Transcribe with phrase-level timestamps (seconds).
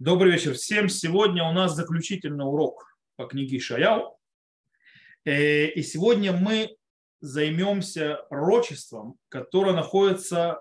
[0.00, 0.88] Добрый вечер всем.
[0.88, 4.18] Сегодня у нас заключительный урок по книге Шаял.
[5.26, 6.74] Э, и сегодня мы
[7.20, 10.58] займемся пророчеством, которое находится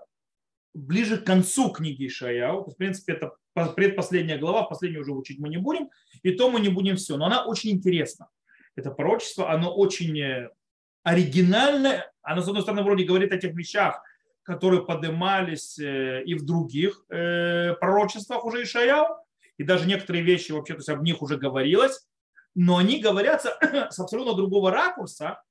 [0.74, 2.66] ближе к концу книги Шаял.
[2.66, 3.32] В принципе, это
[3.78, 5.90] предпоследняя глава, последнюю уже учить мы не будем,
[6.22, 7.16] и то мы не будем все.
[7.16, 8.28] Но она очень интересна.
[8.76, 10.50] Это пророчество, оно очень э,
[11.04, 12.12] оригинальное.
[12.24, 14.04] Оно, с одной стороны, вроде говорит о тех вещах,
[14.44, 19.29] которые поднимались э, и в других пророчествах уже Ишаял,
[19.60, 22.08] и даже некоторые вещи вообще, то есть об них уже говорилось,
[22.56, 23.58] но они говорятся
[23.92, 25.44] с абсолютно другого ракурса,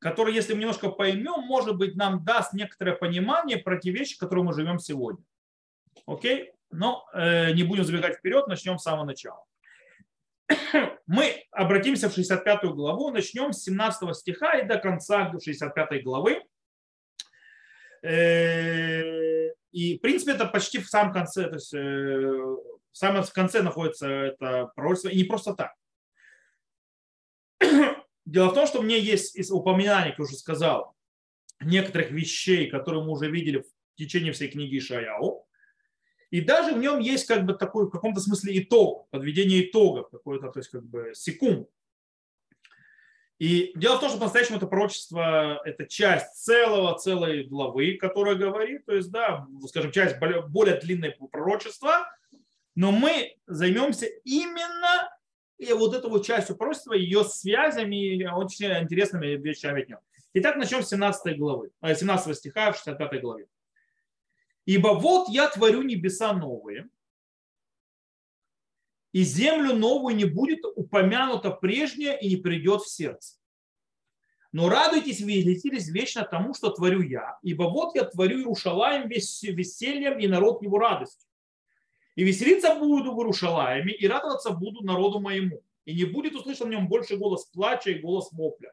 [0.00, 4.44] который, если мы немножко поймем, может быть, нам даст некоторое понимание про те вещи, которые
[4.44, 5.24] мы живем сегодня.
[6.06, 6.50] Окей?
[6.70, 9.44] Но э, не будем забегать вперед, начнем с самого начала.
[11.06, 16.42] Мы обратимся в 65 главу, начнем с 17 стиха и до конца 65 главы.
[18.02, 22.56] Э, и, в принципе, это почти в самом конце, то есть э,
[22.92, 25.74] в самом конце находится это пророчество, и не просто так.
[28.24, 30.96] Дело в том, что мне есть из упоминаний, как я уже сказал,
[31.60, 35.46] некоторых вещей, которые мы уже видели в течение всей книги Ишаяу.
[36.30, 40.50] И даже в нем есть как бы такой в каком-то смысле итог, подведение итогов, какой-то,
[40.50, 41.68] то есть как бы секунд.
[43.38, 48.86] И дело в том, что по-настоящему это пророчество, это часть целого, целой главы, которая говорит,
[48.86, 52.08] то есть, да, скажем, часть более длинной пророчества,
[52.74, 55.10] но мы займемся именно
[55.58, 60.00] и вот этой вот частью пророчества, ее связями и очень интересными вещами от него.
[60.34, 63.46] Итак, начнем с 17 главы, 17 э, стиха в 65 главе.
[64.64, 66.88] «Ибо вот я творю небеса новые,
[69.12, 73.36] и землю новую не будет упомянуто прежнее и не придет в сердце.
[74.52, 80.26] Но радуйтесь веселитесь вечно тому, что творю я, ибо вот я творю Иерушалаем весельем и
[80.26, 81.28] народ его радостью.
[82.14, 85.62] И веселиться буду в Иерушалаеме, и радоваться буду народу моему.
[85.84, 88.72] И не будет услышан в нем больше голос плача и голос вопля.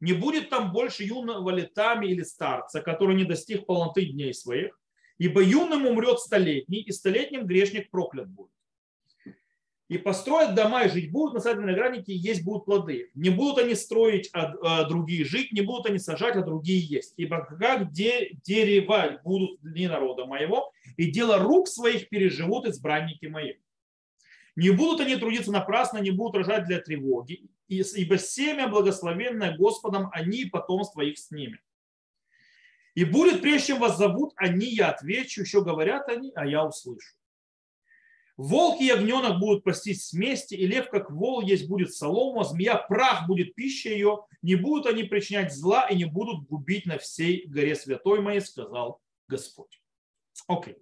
[0.00, 4.78] Не будет там больше юного летами или старца, который не достиг полноты дней своих,
[5.18, 8.50] ибо юным умрет столетний, и столетним грешник проклят будет
[9.88, 13.10] и построят дома и жить будут, насадят виноградники и есть будут плоды.
[13.14, 17.14] Не будут они строить, а, а другие жить, не будут они сажать, а другие есть.
[17.16, 23.54] Ибо как де, дерева будут дни народа моего, и дело рук своих переживут избранники мои.
[24.56, 30.42] Не будут они трудиться напрасно, не будут рожать для тревоги, ибо семя благословенное Господом, они
[30.42, 31.60] и потомство их с ними.
[32.94, 37.14] И будет, прежде чем вас зовут, они, я отвечу, еще говорят они, а я услышу.
[38.38, 43.26] Волк и ягненок будут пастись вместе, и лев, как вол, есть будет солома, змея, прах
[43.26, 47.74] будет пища ее, не будут они причинять зла и не будут губить на всей горе
[47.74, 49.80] святой моей, сказал Господь.
[50.46, 50.76] Окей.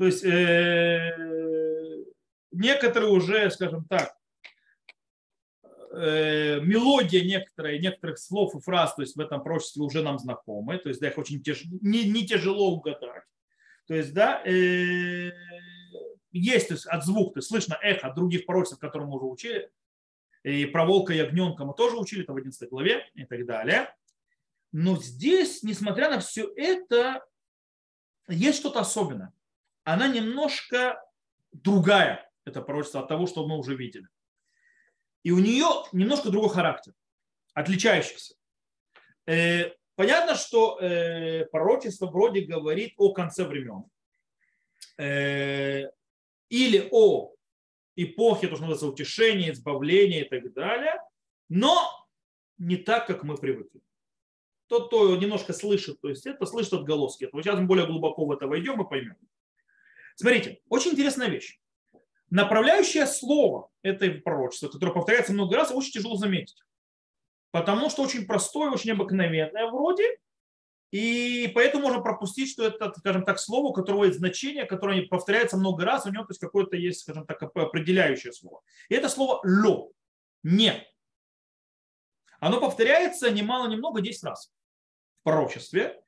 [0.00, 1.14] То есть э,
[2.52, 4.16] некоторые уже, скажем так,
[5.92, 10.78] э, мелодия некоторые, некоторых слов и фраз то есть в этом пророчестве уже нам знакомы,
[10.78, 13.24] то есть да, их очень тяж, не, не тяжело угадать.
[13.88, 15.32] То есть, да, э,
[16.32, 19.26] есть то есть, от звука, то есть слышно эхо от других пророчеств, которые мы уже
[19.26, 19.70] учили.
[20.44, 23.94] И про волка и ягненка мы тоже учили, это в 11 главе и так далее.
[24.72, 27.22] Но здесь, несмотря на все это,
[28.28, 29.34] есть что-то особенное.
[29.90, 31.04] Она немножко
[31.50, 34.06] другая, это пророчество, от того, что мы уже видели.
[35.24, 36.94] И у нее немножко другой характер,
[37.54, 38.36] отличающийся.
[39.26, 43.86] Э, понятно, что э, пророчество вроде говорит о конце времен
[44.96, 45.90] э,
[46.48, 47.34] или о
[47.96, 51.02] эпохе, то, что называется утешение, избавление и так далее,
[51.48, 52.06] но
[52.58, 53.80] не так, как мы привыкли.
[54.68, 57.28] Тот, кто немножко слышит, то есть это слышит отголоски.
[57.32, 59.16] Вот сейчас мы более глубоко в это войдем и поймем.
[60.20, 61.58] Смотрите, очень интересная вещь.
[62.28, 66.62] Направляющее слово этой пророчества, которое повторяется много раз, очень тяжело заметить.
[67.52, 70.18] Потому что очень простое, очень обыкновенное вроде,
[70.90, 75.56] и поэтому можно пропустить, что это, скажем так, слово, у которого есть значение, которое повторяется
[75.56, 78.60] много раз, у него то есть какое-то есть, скажем так, определяющее слово.
[78.90, 79.90] И это слово «ло»–
[80.42, 80.86] «не».
[82.40, 84.52] Оно повторяется немало-немного 10 раз
[85.20, 85.98] в пророчестве.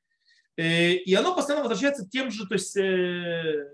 [0.55, 3.71] Э, и оно постоянно возвращается тем же, то есть, э,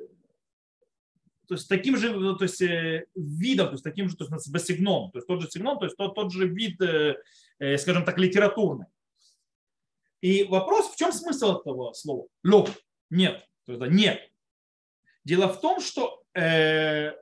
[1.50, 5.12] то есть таким же то есть, э, видом, то есть таким же, то есть басигном,
[5.12, 6.76] то есть тот же сигном, то есть тот, тот же вид,
[7.80, 8.86] скажем так, литературный.
[10.22, 12.28] И вопрос, в чем смысл этого слова?
[12.44, 12.70] Лог.
[13.10, 13.46] Нет.
[13.66, 14.20] То есть, нет.
[15.24, 17.14] Дело в том, что э,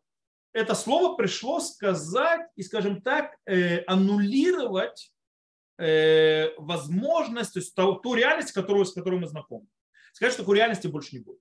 [0.53, 5.13] это слово пришло сказать и, скажем так, э, аннулировать
[5.77, 9.67] э, возможность, то есть ту, ту реальность, которую, с которой мы знакомы.
[10.13, 11.39] Сказать, что такой реальности больше не будет.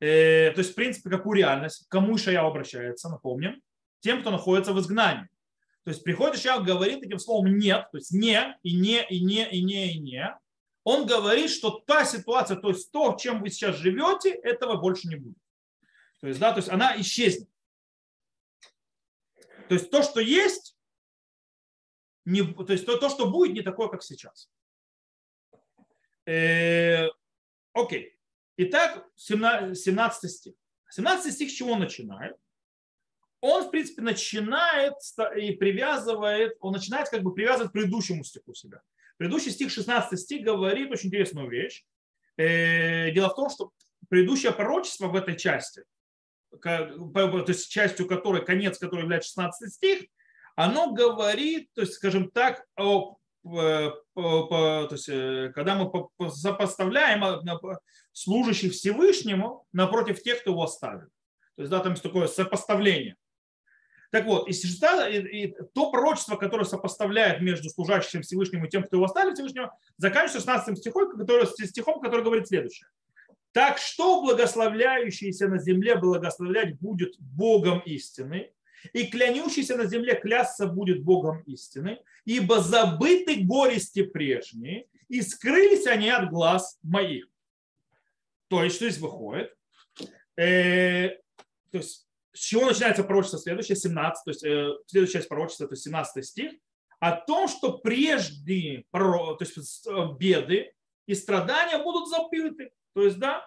[0.00, 1.86] Э, то есть, в принципе, какую реальность?
[1.88, 3.60] Кому Ишаяу обращается, напомним?
[4.00, 5.28] Тем, кто находится в изгнании.
[5.84, 9.48] То есть приходит Ишаяу, говорит таким словом нет, то есть не, и не, и не,
[9.50, 10.38] и не, и не.
[10.84, 15.16] Он говорит, что та ситуация, то есть то, чем вы сейчас живете, этого больше не
[15.16, 15.38] будет.
[16.20, 17.48] То есть, да, то есть она исчезнет.
[19.68, 20.76] То есть то, что есть,
[22.24, 24.50] не, то есть то, то, что будет, не такое, как сейчас.
[26.26, 27.08] Э,
[27.72, 28.17] окей.
[28.60, 30.54] Итак, 17 стих.
[30.90, 32.36] 17 стих чего он начинает?
[33.40, 34.94] Он, в принципе, начинает
[35.36, 38.82] и привязывает, он начинает как бы привязывать к предыдущему стиху себя.
[39.16, 41.84] Предыдущий стих, 16 стих, говорит очень интересную вещь.
[42.36, 43.70] Э, дело в том, что
[44.08, 45.84] предыдущее пророчество в этой части,
[46.60, 50.08] то есть частью которой, конец которой является 16 стих,
[50.56, 53.17] оно говорит, то есть, скажем так, о
[53.50, 55.90] то есть, э, когда мы
[56.30, 57.42] сопоставляем а,
[58.12, 61.08] служащих Всевышнему напротив тех, кто его оставил.
[61.56, 63.16] То есть, да, там есть такое сопоставление.
[64.10, 68.96] Так вот, и, и, и то пророчество, которое сопоставляет между служащим Всевышнему и тем, кто
[68.96, 72.88] его оставил Всевышнего, заканчивается 16 стихом, который, стихом, который говорит следующее.
[73.52, 78.52] Так что благословляющийся на земле благословлять будет Богом истины,
[78.92, 86.10] и клянющийся на земле клясться будет Богом истины, ибо забыты горести прежние, и скрылись они
[86.10, 87.26] от глаз моих.
[88.48, 89.54] То есть, что здесь выходит?
[90.36, 91.08] Э,
[91.70, 95.74] то есть, с чего начинается пророчество следующее, 17, то есть э, следующая часть пророчества, то
[95.74, 96.52] есть 17 стих,
[97.00, 100.72] о том, что прежде то есть, э, беды
[101.06, 102.70] и страдания будут забыты.
[102.94, 103.46] То есть, да,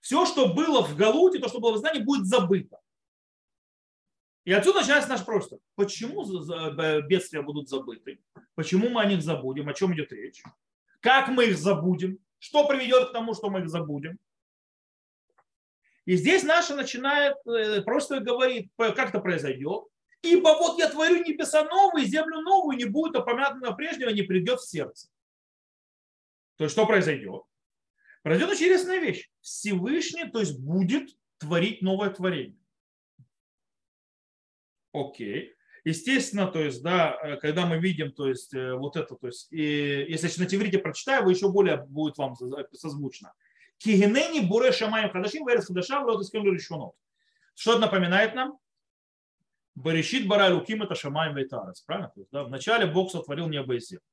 [0.00, 2.78] все, что было в Галуте, то, что было в знании, будет забыто.
[4.44, 5.58] И отсюда начинается наш просто.
[5.76, 6.24] Почему
[7.06, 8.20] бедствия будут забыты?
[8.54, 9.68] Почему мы о них забудем?
[9.68, 10.42] О чем идет речь?
[11.00, 12.18] Как мы их забудем?
[12.38, 14.18] Что приведет к тому, что мы их забудем?
[16.04, 19.84] И здесь наша начинает э, просто говорит, как это произойдет.
[20.22, 24.68] Ибо вот я творю небеса новые, землю новую, не будет упомянуто прежнего, не придет в
[24.68, 25.08] сердце.
[26.56, 27.42] То есть что произойдет?
[28.22, 29.30] Произойдет очень интересная вещь.
[29.40, 32.58] Всевышний, то есть будет творить новое творение.
[34.92, 35.54] Окей.
[35.84, 39.52] Естественно, то есть, да, э, когда мы видим, то есть, э, вот это, то есть,
[39.52, 42.36] и, если на тиврите прочитаю, вы еще более будет вам
[42.72, 43.32] созвучно.
[43.78, 46.94] Кигенени буре шамаем хадашим, верес хадашам, рот искем решенот.
[47.54, 48.58] Что это напоминает нам?
[49.74, 51.80] Баришит бара луким это шамаем вейтарец.
[51.80, 52.10] Правильно?
[52.10, 54.04] То есть, да, вначале Бог сотворил небо и землю.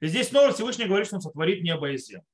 [0.00, 2.26] И здесь снова Всевышний говорит, что он сотворит небо и землю.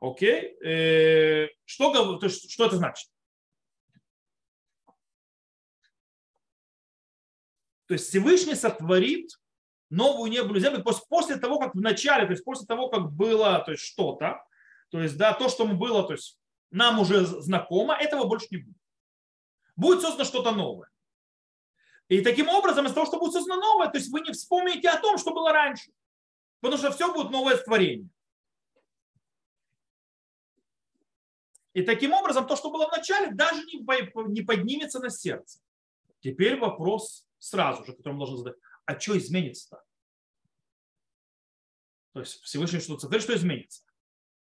[0.00, 0.56] Окей.
[0.64, 3.11] Э, что, то есть, что это значит?
[7.86, 9.30] То есть Всевышний сотворит
[9.90, 13.62] новую небо и землю после того, как в начале, то есть после того, как было
[13.64, 14.44] то есть что-то,
[14.90, 16.38] то есть да, то, что было, то есть
[16.70, 18.76] нам уже знакомо, этого больше не будет.
[19.76, 20.88] Будет создано что-то новое.
[22.08, 25.00] И таким образом, из того, что будет создано новое, то есть вы не вспомните о
[25.00, 25.90] том, что было раньше.
[26.60, 28.08] Потому что все будет новое творение.
[31.72, 35.58] И таким образом, то, что было в начале, даже не поднимется на сердце.
[36.20, 38.54] Теперь вопрос сразу же, который он должен задать,
[38.86, 39.82] а что изменится-то?
[42.12, 43.82] То есть Всевышний что-то сотворит, что изменится?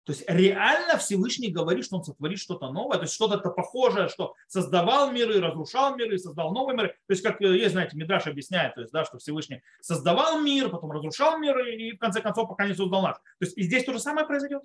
[0.04, 4.34] То есть реально Всевышний говорит, что он сотворит что-то новое, то есть что-то похожее, что
[4.46, 6.88] создавал миры, разрушал миры, создал новые миры.
[7.06, 10.92] То есть, как есть, знаете, Мидраш объясняет, то есть, да, что Всевышний создавал мир, потом
[10.92, 13.16] разрушал миры и в конце концов пока не создал наш.
[13.16, 14.62] То есть и здесь то же самое произойдет.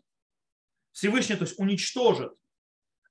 [0.92, 2.49] Всевышний то есть, уничтожит Э,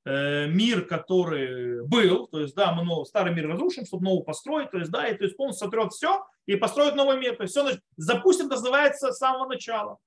[0.05, 4.79] мир, который был, то есть, да, мы ну, старый мир разрушим, чтобы новый построить, то
[4.79, 7.37] есть, да, и то есть полностью сотрет все и построит новый мир.
[7.37, 9.99] То есть все запустим, называется, с самого начала.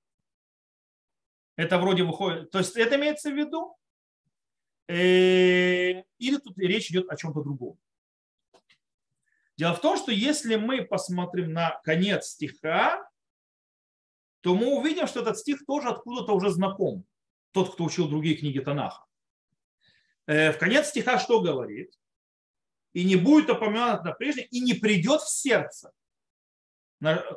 [1.55, 3.77] Это вроде выходит, то есть это имеется в виду.
[4.88, 7.77] Э, или тут речь идет о чем-то другом.
[9.57, 13.07] Дело в том, что если мы посмотрим на конец стиха,
[14.41, 17.05] то мы увидим, что этот стих тоже откуда-то уже знаком.
[17.51, 19.05] Тот, кто учил другие книги Танаха.
[20.28, 21.94] Э, в конец стиха что говорит?
[22.94, 25.92] И не будет упомянут на прежнее, и не придет в сердце.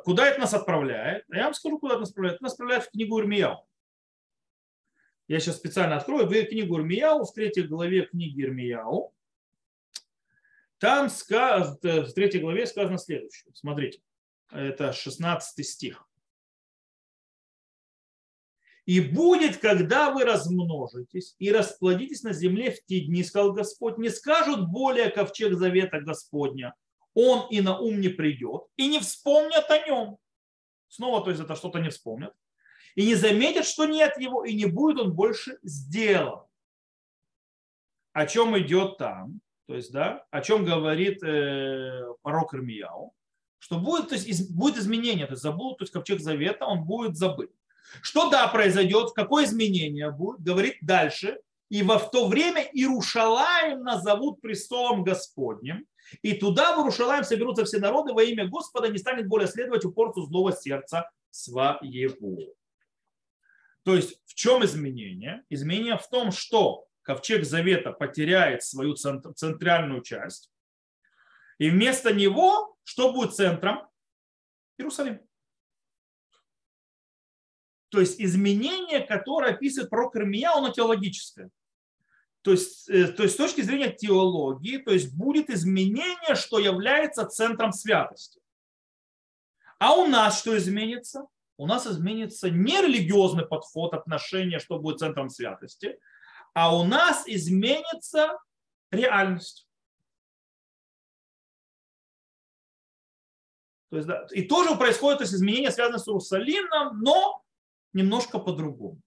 [0.03, 1.25] Куда это нас отправляет?
[1.29, 2.35] Я вам скажу, куда это нас отправляет.
[2.35, 3.67] Это нас отправляет в книгу Ирмияу.
[5.27, 6.27] Я сейчас специально открою.
[6.27, 9.15] В книгу Ирмияу, в третьей главе книги Ирмияу.
[10.77, 13.51] Там в третьей главе сказано следующее.
[13.55, 14.01] Смотрите.
[14.51, 16.07] Это 16 стих.
[18.85, 24.09] И будет, когда вы размножитесь и расплодитесь на земле в те дни, сказал Господь, не
[24.09, 26.75] скажут более ковчег завета Господня,
[27.15, 30.17] он и на ум не придет, и не вспомнят о нем.
[30.87, 32.33] Снова, то есть это что-то не вспомнят.
[32.93, 36.43] И не заметят, что нет его, и не будет он больше сделан.
[38.13, 43.13] о чем идет там, то есть, да, о чем говорит э, пророк Ирмияу,
[43.57, 46.85] что будет, то есть, из, будет изменение, то есть забудут, то есть ковчег завета, он
[46.85, 47.51] будет забыт.
[48.01, 54.41] Что да произойдет, какое изменение будет, говорит дальше, и во в то время Иерушалаем назовут
[54.41, 55.85] престолом Господним,
[56.21, 60.25] и туда в Иерушалаем соберутся все народы во имя Господа, не станет более следовать упорцу
[60.25, 62.53] злого сердца своего.
[63.83, 65.43] То есть в чем изменение?
[65.49, 70.51] Изменение в том, что ковчег завета потеряет свою центральную часть,
[71.57, 73.87] и вместо него что будет центром?
[74.77, 75.24] Иерусалим.
[77.95, 81.49] То есть изменение, которое описывает пророк Ирмия, оно теологическое.
[82.41, 87.25] То есть, э, то есть с точки зрения теологии, то есть будет изменение, что является
[87.25, 88.41] центром святости.
[89.79, 91.25] А у нас что изменится?
[91.55, 95.97] У нас изменится не религиозный подход, отношение, что будет центром святости,
[96.53, 98.37] а у нас изменится
[98.91, 99.69] реальность.
[103.89, 107.44] То есть, да, и тоже происходит то есть, изменение, связанное с Иерусалимом, но
[107.95, 109.01] немножко по-другому.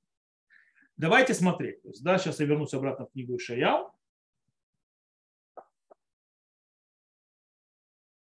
[0.96, 1.80] Давайте смотреть.
[1.82, 3.94] То есть, да, сейчас я вернусь обратно в книгу Ишаял.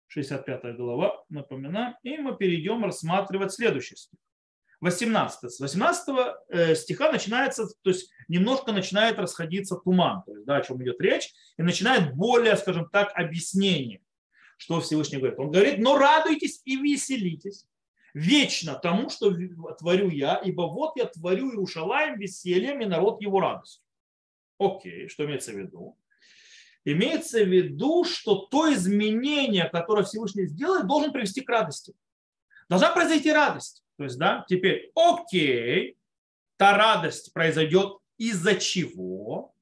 [0.09, 1.95] 65 глава, напоминаю.
[2.03, 4.19] И мы перейдем рассматривать следующий стих.
[4.81, 5.51] 18.
[5.51, 6.07] С 18
[6.49, 11.01] э, стиха начинается, то есть немножко начинает расходиться туман, то есть, да, о чем идет
[11.01, 14.01] речь, и начинает более, скажем так, объяснение,
[14.57, 15.39] что Всевышний говорит.
[15.39, 17.65] Он говорит, но радуйтесь и веселитесь,
[18.13, 19.33] вечно тому, что
[19.77, 23.83] творю я, ибо вот я творю Иерушалаем весельем и народ его радостью.
[24.57, 25.97] Окей, что имеется в виду?
[26.85, 31.93] Имеется в виду, что то изменение, которое Всевышний сделает, должен привести к радости.
[32.67, 33.83] Должна произойти радость.
[33.97, 35.97] То есть, да, теперь, окей,
[36.57, 39.53] та радость произойдет из-за чего?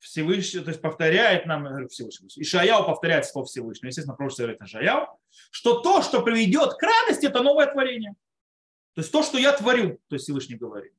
[0.00, 5.15] Всевышний, то есть повторяет нам э, Всевышний, Ишаяу повторяет слово Всевышнего, естественно, пророчество говорит Ишаяу,
[5.50, 8.14] что то, что приведет к радости, это новое творение.
[8.94, 10.92] То есть то, что я творю, то есть Всевышний говорит.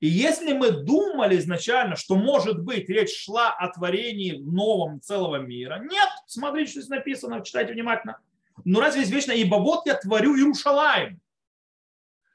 [0.00, 5.78] И если мы думали изначально, что может быть речь шла о творении новом целого мира,
[5.78, 8.20] нет, смотрите, что здесь написано, читайте внимательно.
[8.64, 11.20] Ну разве известно, ибо вот я творю Иерушалаем.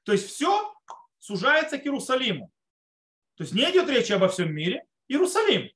[0.04, 0.74] То есть все
[1.20, 2.52] сужается к Иерусалиму.
[3.36, 4.84] То есть не идет речь обо всем мире.
[5.08, 5.70] Иерусалим.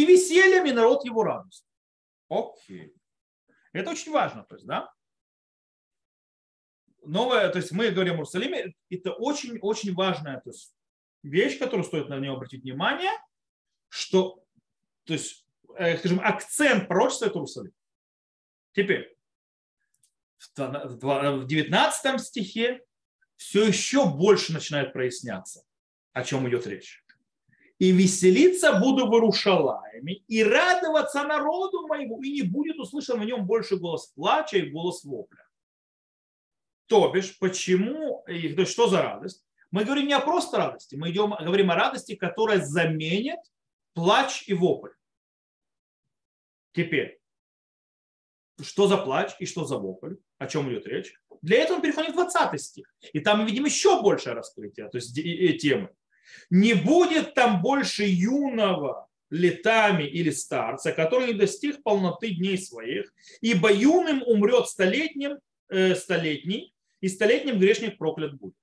[0.00, 1.66] И весельем, и народ его радость.
[2.30, 2.94] Окей.
[3.74, 4.44] Это очень важно.
[4.44, 4.90] То есть, да?
[7.02, 10.74] Новое, то есть мы говорим о Иерусалиме, это очень-очень важная то есть,
[11.22, 13.10] вещь, которую стоит на нее обратить внимание,
[13.88, 14.42] что,
[15.04, 17.74] то есть, э, скажем, акцент пророчества это Иерусалим.
[18.72, 19.14] Теперь,
[20.56, 22.86] в 19 стихе
[23.36, 25.62] все еще больше начинает проясняться,
[26.14, 27.04] о чем идет речь.
[27.80, 33.46] И веселиться буду в Иерушалайме, и радоваться народу моему, и не будет услышан в нем
[33.46, 35.48] больше голос плача и голос вопля.
[36.86, 39.46] То бишь, почему, то есть что за радость?
[39.70, 43.40] Мы говорим не о просто радости, мы идем, говорим о радости, которая заменит
[43.94, 44.90] плач и вопль.
[46.72, 47.18] Теперь,
[48.60, 50.16] что за плач и что за вопль?
[50.36, 51.14] О чем идет речь?
[51.40, 52.94] Для этого он переходит в 20 стих.
[53.14, 55.14] И там мы видим еще большее раскрытие то есть,
[55.62, 55.88] темы.
[56.50, 63.72] Не будет там больше юного летами или старца, который не достиг полноты дней своих, ибо
[63.72, 68.54] юным умрет столетним, э, столетний, и столетним грешник проклят будет.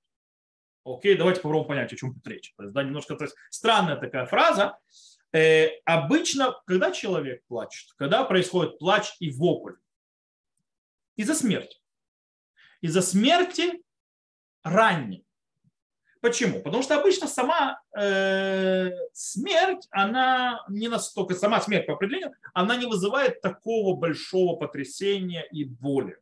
[0.84, 2.54] Окей, давайте попробуем понять, о чем тут речь.
[2.56, 4.78] То есть, да, немножко то есть, странная такая фраза.
[5.34, 9.74] Э, обычно, когда человек плачет, когда происходит плач и вопль,
[11.16, 11.78] из-за смерти
[12.82, 13.84] из-за смерти
[14.64, 15.26] ранней.
[16.28, 16.62] Почему?
[16.62, 22.86] Потому что обычно сама э, смерть, она не настолько, сама смерть по определению, она не
[22.86, 26.18] вызывает такого большого потрясения и боли,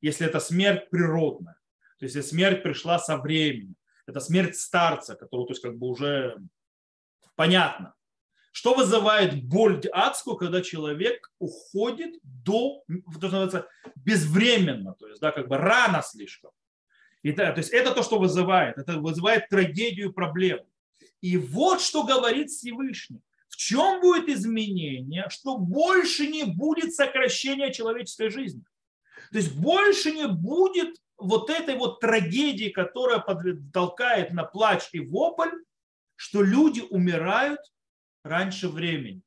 [0.00, 1.58] если это смерть природная.
[1.98, 5.86] То есть, если смерть пришла со временем, это смерть старца, которую, то есть, как бы
[5.88, 6.38] уже
[7.36, 7.92] понятно.
[8.52, 12.84] Что вызывает боль адскую, когда человек уходит до,
[13.96, 16.52] безвременно, то есть, да, как бы рано слишком.
[17.22, 18.78] И, да, то есть это то, что вызывает.
[18.78, 20.66] Это вызывает трагедию проблему.
[21.20, 23.20] И вот что говорит Всевышний.
[23.48, 25.26] В чем будет изменение?
[25.28, 28.64] Что больше не будет сокращения человеческой жизни.
[29.30, 33.22] То есть больше не будет вот этой вот трагедии, которая
[33.72, 35.50] толкает на плач и вопль,
[36.16, 37.60] что люди умирают
[38.24, 39.22] раньше времени.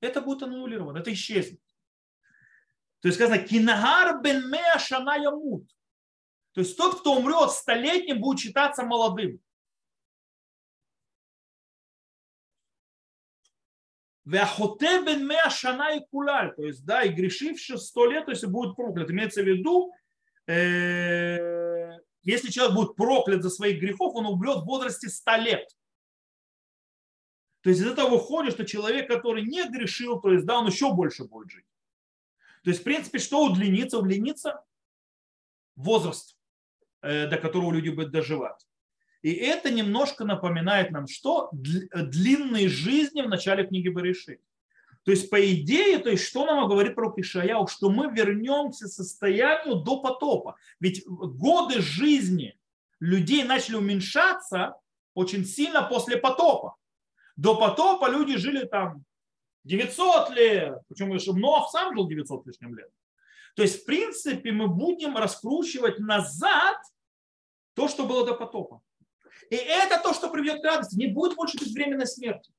[0.00, 1.60] Это будет аннулировано, это исчезнет.
[3.00, 5.70] То есть сказано, кинагар бен меа шана ямут.
[6.56, 9.42] То есть тот, кто умрет столетним, будет считаться молодым.
[14.24, 14.46] Бен
[15.50, 16.00] шана и.
[16.00, 19.10] То есть, да, и грешивший сто лет, то есть будет проклят.
[19.10, 19.92] Имеется в виду,
[20.46, 25.68] э, если человек будет проклят за своих грехов, он умрет в возрасте 100 лет.
[27.60, 30.90] То есть из этого выходит, что человек, который не грешил, то есть да, он еще
[30.94, 31.66] больше будет жить.
[32.64, 33.98] То есть, в принципе, что удлинится?
[33.98, 34.64] Удлинится
[35.74, 36.35] возраст,
[37.02, 38.66] до которого люди будут доживать.
[39.22, 44.38] И это немножко напоминает нам, что длинные жизни в начале книги Бариши.
[45.04, 48.88] То есть, по идее, то есть, что нам говорит про Ишаяу, что мы вернемся к
[48.88, 50.56] состоянию до потопа.
[50.80, 52.58] Ведь годы жизни
[52.98, 54.74] людей начали уменьшаться
[55.14, 56.74] очень сильно после потопа.
[57.36, 59.04] До потопа люди жили там
[59.64, 62.90] 900 лет, почему еще Нох сам жил 900 лишним лет.
[63.56, 66.76] То есть, в принципе, мы будем раскручивать назад
[67.74, 68.82] то, что было до потопа.
[69.48, 70.96] И это то, что приведет к радости.
[70.96, 72.52] Не будет больше безвременной смерти.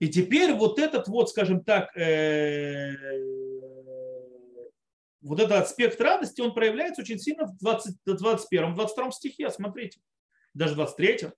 [0.00, 2.92] И теперь вот этот вот, скажем так, э,
[5.22, 10.00] вот этот аспект радости, он проявляется очень сильно в 20, 21, 22 стихе, смотрите,
[10.54, 11.30] даже в 23.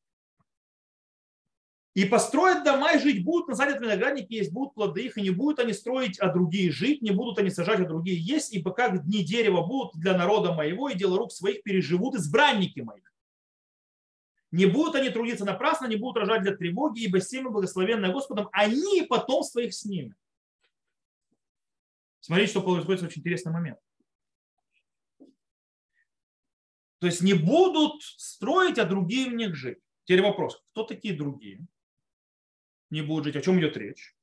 [1.97, 5.61] И построят дома и жить будут, насадят виноградники, есть будут плоды их, и не будут
[5.61, 9.25] они строить, а другие жить, не будут они сажать, а другие есть, ибо как дни
[9.25, 13.11] дерева будут для народа моего, и дело рук своих переживут избранники моих.
[14.51, 18.99] Не будут они трудиться напрасно, не будут рожать для тревоги, ибо семя благословенное Господом, они
[18.99, 20.15] и потомство их с ними.
[22.21, 23.79] Смотрите, что происходит, очень интересный момент.
[26.99, 29.79] То есть не будут строить, а другие в них жить.
[30.05, 31.67] Теперь вопрос, кто такие другие?
[32.91, 34.15] Не будут жить, о чем идет речь?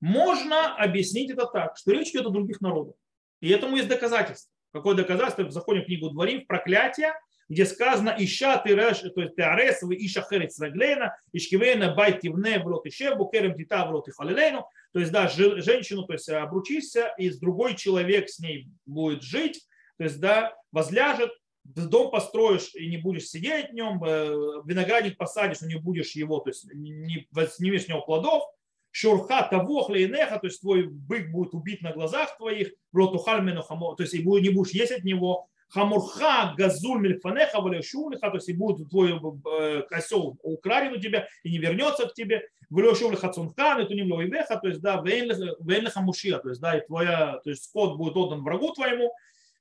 [0.00, 2.94] Можно объяснить это так, что речь идет о других народах.
[3.40, 4.52] И этому есть доказательство.
[4.72, 5.50] Какое доказательство?
[5.50, 7.14] Заходим в книгу Дворим, в проклятие,
[7.48, 12.66] где сказано «Ища ты реш, то есть теарес, вы иша херец раглена, ишкивена байтивне в
[12.66, 14.66] рот ишебу, керем тита в рот халилейну».
[14.92, 19.66] То есть, да, женщину, то есть обручишься, и другой человек с ней будет жить,
[19.98, 21.30] то есть, да, возляжет,
[21.74, 26.38] дом построишь и не будешь сидеть в нем, э, виноградник посадишь, но не будешь его,
[26.40, 27.26] то есть не
[27.56, 28.44] снимешь с него плодов,
[28.90, 34.14] шурха того хлейнеха, то есть твой бык будет убит на глазах твоих, ротухальмену то есть
[34.14, 39.12] и не будешь есть от него, хамурха газуль мильфанеха валешулиха, то есть и будет твой
[39.12, 44.56] э, осел украден у тебя и не вернется к тебе, валешулиха цунхан, и туним лоивеха,
[44.56, 48.42] то есть да, вейнлиха мушия, то есть да, и твоя, то есть скот будет отдан
[48.42, 49.10] врагу твоему, э,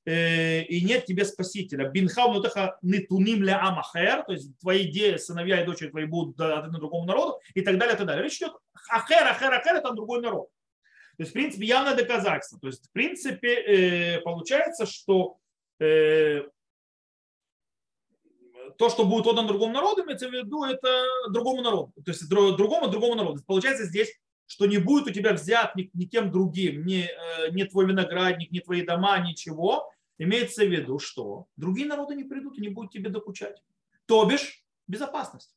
[0.06, 1.89] и нет тебе спасителя.
[1.89, 6.78] Бинхау нутеха нетуним ля амахер, то есть твои дети, сыновья и дочери твои будут отданы
[6.78, 8.24] другому народу, и так далее, и так далее.
[8.24, 8.54] Речь идет
[8.89, 10.50] ахер, ахер, ахер, это другой народ.
[11.18, 12.60] То есть, в принципе, явное доказательство.
[12.60, 15.38] То есть, в принципе, получается, что
[15.80, 16.44] Э,
[18.78, 20.89] то, что будет отдано другому народу, имеется в виду, это
[21.30, 21.94] другому народу.
[22.04, 23.41] То есть другому, другому народу.
[23.46, 24.10] Получается здесь,
[24.48, 28.52] что не будет у тебя взят ни, ни кем другим, ни, э, ни твой виноградник,
[28.52, 29.91] ни твои дома, ничего.
[30.17, 33.62] Имеется в виду, что другие народы не придут и не будут тебе докучать.
[34.06, 35.56] То бишь безопасность.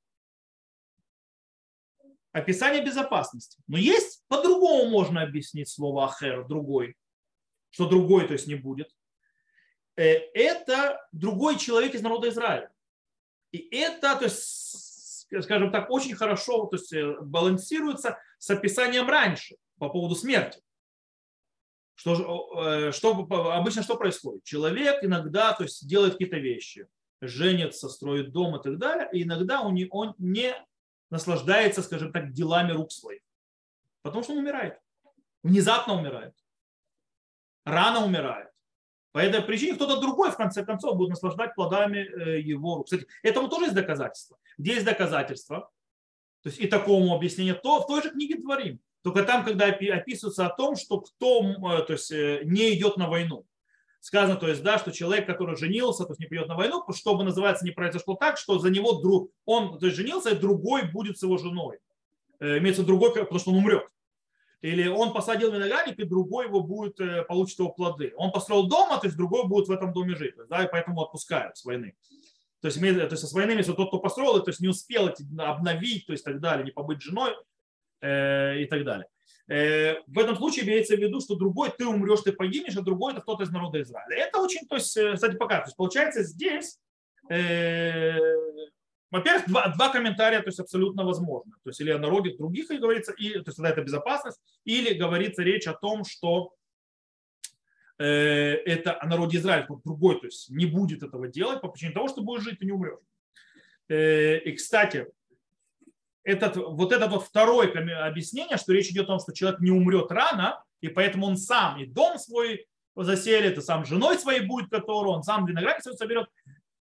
[2.32, 3.62] Описание безопасности.
[3.66, 6.96] Но есть, по-другому можно объяснить слово ахер, другой.
[7.70, 8.94] Что другой, то есть не будет.
[9.96, 12.72] Э, это другой человек из народа Израиля.
[13.52, 19.56] И это, то есть, скажем так, очень хорошо то есть, э, балансируется с описанием раньше
[19.78, 20.62] по поводу смерти.
[21.98, 24.44] Что, э, что, обычно что происходит?
[24.44, 26.86] Человек иногда то есть, делает какие-то вещи,
[27.20, 30.54] женится, строит дом и так далее, и иногда он не, он не
[31.10, 33.22] наслаждается, скажем так, делами рук своих.
[34.02, 34.78] Потому что он умирает.
[35.42, 36.34] Внезапно умирает.
[37.64, 38.50] Рано умирает.
[39.10, 42.84] По этой причине кто-то другой, в конце концов, будет наслаждать плодами э, его рук.
[42.84, 44.38] Кстати, этому тоже есть доказательства.
[44.56, 45.68] Где есть доказательства,
[46.44, 48.78] то есть и такому объяснению, то в той же книге творим.
[49.02, 53.08] Только там, когда описывается о том, что кто э, то есть, э, не идет на
[53.08, 53.46] войну.
[54.00, 57.24] Сказано, то есть, да, что человек, который женился, то есть не придет на войну, чтобы,
[57.24, 61.18] называется, не произошло так, что за него друг, он то есть, женился, и другой будет
[61.18, 61.78] с его женой.
[62.40, 63.88] Имеется другой, потому что он умрет.
[64.60, 68.12] Или он посадил виноградник, и другой его будет, э, получить его плоды.
[68.16, 70.34] Он построил дома, то есть другой будет в этом доме жить.
[70.48, 71.94] Да, и поэтому отпускают с войны.
[72.60, 76.06] То есть, то есть с войны, если тот, кто построил, то есть не успел обновить,
[76.06, 77.34] то есть так далее, не побыть женой э,
[78.00, 79.06] и так далее.
[79.48, 83.12] Э, в этом случае имеется в виду, что другой ты умрешь, ты погибнешь, а другой
[83.12, 84.16] это кто-то из народа Израиля.
[84.16, 85.60] Это очень, то есть, э, кстати, пока.
[85.60, 86.78] То есть получается здесь
[87.30, 88.18] э,
[89.10, 91.52] во-первых, два, два комментария, то есть абсолютно возможно.
[91.64, 94.92] То есть или о народе других, и говорится, и, то есть тогда это безопасность, или
[94.92, 96.54] говорится речь о том, что
[97.98, 102.08] э, это о народе Израиля, другой, то есть не будет этого делать по причине того,
[102.08, 103.00] что будешь жить, ты не умрешь.
[103.88, 105.06] Э, и, кстати,
[106.28, 107.72] этот, вот это вот второе
[108.06, 111.80] объяснение, что речь идет о том, что человек не умрет рано, и поэтому он сам
[111.80, 116.28] и дом свой заселит, и сам женой своей будет, которую он сам виноградник свой соберет.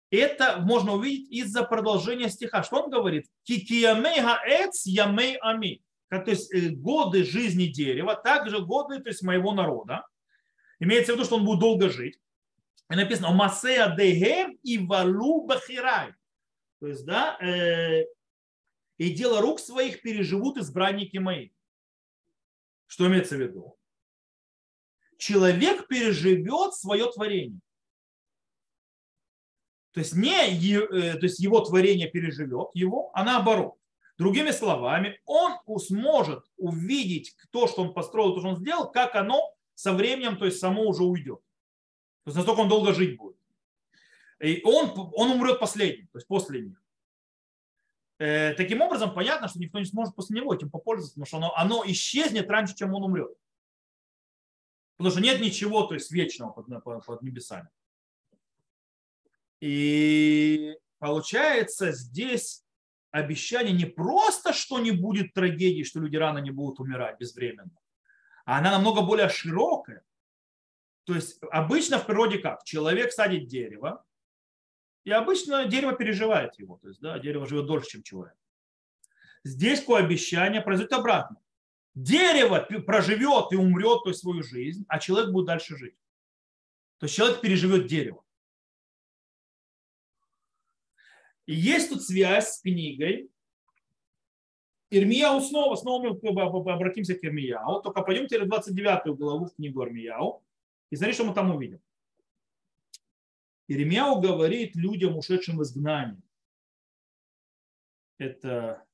[0.09, 2.63] Это можно увидеть из-за продолжения стиха.
[2.63, 3.27] Что он говорит?
[3.43, 5.81] Кикиямей хаэц ямей ами.
[6.09, 10.07] То есть э, годы жизни дерева, также годы то есть моего народа.
[10.79, 12.19] Имеется в виду, что он будет долго жить.
[12.89, 16.13] И написано Масея дегем и валу бахирай.
[16.79, 18.05] То есть, да, э,
[18.97, 21.49] и дело рук своих переживут избранники мои.
[22.87, 23.77] Что имеется в виду?
[25.17, 27.59] Человек переживет свое творение.
[29.91, 33.75] То есть, не, э, то есть его творение переживет его, а наоборот.
[34.17, 39.53] Другими словами, он сможет увидеть то, что он построил, то, что он сделал, как оно
[39.73, 41.39] со временем, то есть само уже уйдет.
[42.23, 43.37] То есть настолько он долго жить будет.
[44.39, 46.84] И он, он умрет последним, то есть после них.
[48.17, 51.55] Э, таким образом, понятно, что никто не сможет после него этим попользоваться, потому что оно,
[51.55, 53.35] оно исчезнет раньше, чем он умрет.
[54.97, 57.69] Потому что нет ничего, то есть вечного под, под, под небесами.
[59.59, 62.63] И получается здесь
[63.11, 67.77] обещание не просто, что не будет трагедии, что люди рано не будут умирать безвременно,
[68.45, 70.03] а она намного более широкая.
[71.05, 72.63] То есть обычно в природе как?
[72.63, 74.05] Человек садит дерево,
[75.05, 76.77] и обычно дерево переживает его.
[76.77, 78.35] То есть да, дерево живет дольше, чем человек.
[79.43, 81.37] Здесь по обещанию произойдет обратно.
[81.93, 85.95] Дерево проживет и умрет то есть, свою жизнь, а человек будет дальше жить.
[86.97, 88.23] То есть человек переживет дерево.
[91.45, 93.29] И есть тут связь с книгой.
[94.89, 97.81] Ирмияу снова, снова мы обратимся к Ирмияу.
[97.81, 100.43] Только пойдемте в 29 главу в книгу Ирмияу.
[100.89, 101.79] И смотрите, что мы там увидим.
[103.67, 106.21] Иеремьяу говорит людям, ушедшим в изгнание.
[108.17, 108.85] Это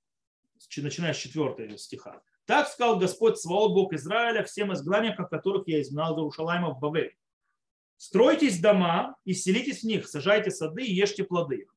[0.78, 2.22] начиная с 4 стиха.
[2.46, 7.16] Так сказал Господь Сваот, Бог Израиля, всем изгнанникам, которых я изгнал из Иерушалайма в Бавель.
[7.98, 11.68] Стройтесь дома и селитесь в них, сажайте сады и ешьте плоды.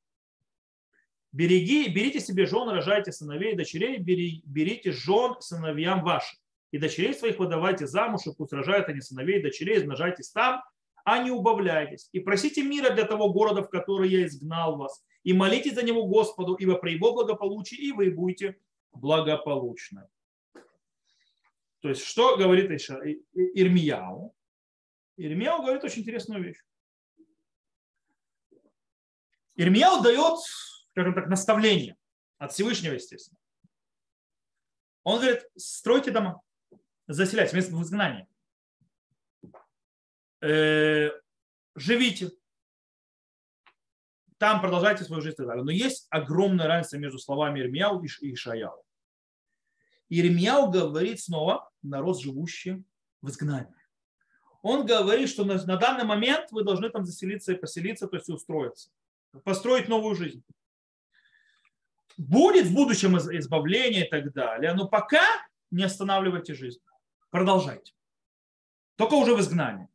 [1.32, 6.38] Береги, берите себе жен, рожайте сыновей и дочерей, бери, берите жен сыновьям вашим.
[6.70, 10.62] И дочерей своих выдавайте замуж, и пусть рожают они сыновей и дочерей, размножайтесь там,
[11.04, 12.08] а не убавляйтесь.
[12.12, 15.04] И просите мира для того города, в который я изгнал вас.
[15.22, 18.58] И молитесь за него Господу, ибо при его благополучии и вы будете
[18.92, 20.08] благополучны.
[21.80, 22.70] То есть, что говорит
[23.34, 24.34] Ирмияу?
[25.16, 26.62] Ирмияу говорит очень интересную вещь.
[29.56, 30.40] Ирмияу дает,
[30.90, 31.96] скажем так, наставление
[32.38, 33.38] от Всевышнего, естественно.
[35.04, 36.40] Он говорит, стройте дома,
[37.06, 38.26] заселяйтесь, в изгнании.
[40.44, 41.10] Э,
[41.74, 42.30] живите,
[44.36, 45.64] там продолжайте свою жизнь и так далее.
[45.64, 48.84] Но есть огромная разница между словами Ирмияу и Ишаяу.
[50.10, 52.84] Ирмияу говорит снова народ, живущий
[53.22, 53.74] в изгнании.
[54.60, 58.28] Он говорит, что на, на данный момент вы должны там заселиться и поселиться, то есть
[58.28, 58.90] устроиться,
[59.44, 60.44] построить новую жизнь.
[62.18, 65.24] Будет в будущем избавление и так далее, но пока
[65.70, 66.80] не останавливайте жизнь.
[67.30, 67.94] Продолжайте.
[68.96, 69.88] Только уже в изгнании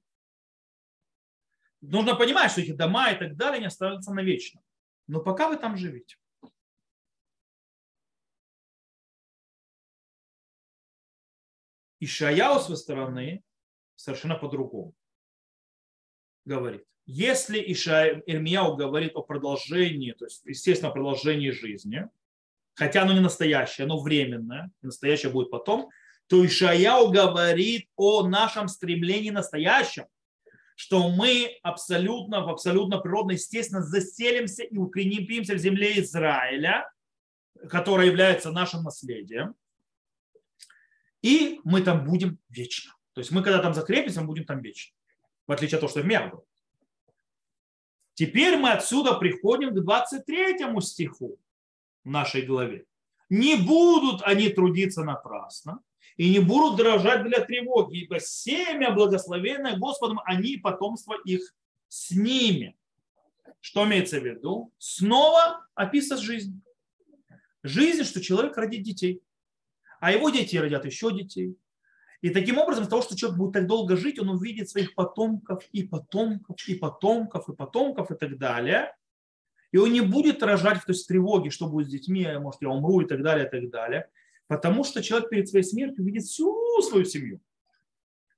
[1.81, 4.61] нужно понимать, что эти дома и так далее не останутся навечно.
[5.07, 6.17] Но пока вы там живете.
[11.99, 13.43] И Шаяу с стороны
[13.95, 14.93] совершенно по-другому
[16.45, 16.83] говорит.
[17.05, 22.07] Если Иша, Ирмияу говорит о продолжении, то есть, естественно, о продолжении жизни,
[22.75, 25.89] хотя оно не настоящее, оно временное, настоящее будет потом,
[26.27, 30.05] то Ишаяу говорит о нашем стремлении настоящем,
[30.79, 36.89] что мы абсолютно, в абсолютно природно, естественно, заселимся и укрепимся в земле Израиля,
[37.69, 39.55] которая является нашим наследием,
[41.21, 42.95] и мы там будем вечно.
[43.11, 44.95] То есть мы, когда там закрепимся, мы будем там вечно.
[45.47, 46.45] В отличие от того, что в мир был.
[48.13, 51.37] Теперь мы отсюда приходим к 23 стиху
[52.05, 52.85] в нашей главе.
[53.29, 55.81] Не будут они трудиться напрасно,
[56.19, 61.55] и не будут дрожать для тревоги, ибо семя благословенное Господом, они потомство их
[61.87, 62.77] с ними.
[63.61, 64.73] Что имеется в виду?
[64.77, 66.61] Снова описывает жизнь.
[67.63, 69.23] Жизнь, что человек родит детей,
[70.01, 71.55] а его дети родят еще детей.
[72.19, 75.63] И таким образом, из того, что человек будет так долго жить, он увидит своих потомков
[75.71, 78.93] и потомков, и потомков, и потомков, и так далее.
[79.71, 82.67] И он не будет рожать то есть, в тревоге, что будет с детьми, может, я
[82.71, 84.09] умру, и так далее, и так далее.
[84.49, 87.39] Потому что человек перед своей смертью видит всю свою семью.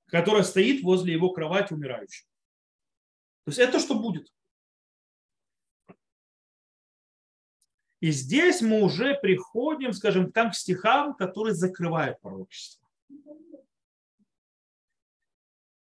[0.08, 2.28] которая стоит возле его кровати умирающего.
[3.46, 4.28] То есть это что будет.
[8.02, 12.86] И здесь мы уже приходим, скажем, там к стихам, которые закрывают пророчество.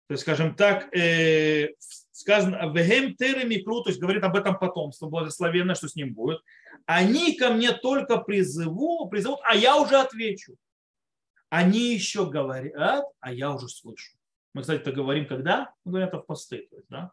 [0.07, 1.75] То есть, скажем так, э,
[2.11, 6.41] сказано, вегем терем икру, то есть говорит об этом потомство благословенное, что с ним будет.
[6.85, 10.55] Они ко мне только призову, призовут, а я уже отвечу.
[11.49, 14.17] Они еще говорят, а я уже слышу.
[14.53, 15.73] Мы, кстати, это говорим когда?
[15.83, 16.67] Мы говорим это в посты.
[16.69, 17.11] То есть, да?